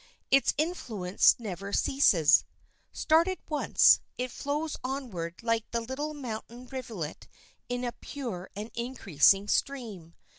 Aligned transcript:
Its 0.31 0.55
influence 0.57 1.35
never 1.37 1.71
ceases. 1.71 2.43
Started 2.91 3.37
once, 3.49 3.99
it 4.17 4.31
flows 4.31 4.75
onward 4.83 5.35
like 5.43 5.69
the 5.69 5.79
little 5.79 6.15
mountain 6.15 6.65
rivulet 6.65 7.27
in 7.69 7.83
a 7.83 7.91
pure 7.91 8.49
and 8.55 8.71
increasing 8.73 9.47
stream. 9.47 10.15